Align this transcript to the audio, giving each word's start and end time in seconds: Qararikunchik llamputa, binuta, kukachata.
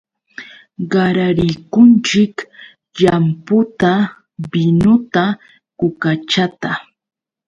Qararikunchik 0.91 2.35
llamputa, 2.99 3.91
binuta, 4.51 5.23
kukachata. 5.79 6.71